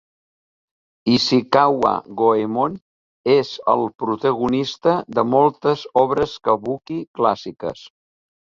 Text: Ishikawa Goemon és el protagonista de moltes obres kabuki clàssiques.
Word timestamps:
Ishikawa 1.15 1.91
Goemon 2.21 2.79
és 3.35 3.53
el 3.75 3.85
protagonista 4.05 4.97
de 5.19 5.27
moltes 5.37 5.87
obres 6.05 6.37
kabuki 6.51 7.01
clàssiques. 7.21 7.89